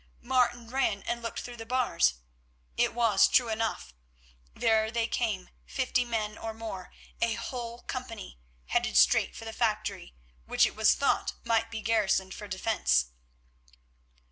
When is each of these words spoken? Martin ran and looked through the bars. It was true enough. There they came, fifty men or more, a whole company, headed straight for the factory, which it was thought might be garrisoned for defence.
Martin 0.23 0.67
ran 0.67 1.03
and 1.03 1.21
looked 1.21 1.41
through 1.41 1.55
the 1.57 1.63
bars. 1.63 2.15
It 2.75 2.95
was 2.95 3.27
true 3.27 3.49
enough. 3.49 3.93
There 4.55 4.89
they 4.89 5.05
came, 5.05 5.51
fifty 5.67 6.03
men 6.05 6.39
or 6.39 6.55
more, 6.55 6.91
a 7.21 7.35
whole 7.35 7.83
company, 7.83 8.39
headed 8.65 8.97
straight 8.97 9.35
for 9.35 9.45
the 9.45 9.53
factory, 9.53 10.15
which 10.47 10.65
it 10.65 10.75
was 10.75 10.95
thought 10.95 11.33
might 11.45 11.69
be 11.69 11.81
garrisoned 11.81 12.33
for 12.33 12.47
defence. 12.47 13.09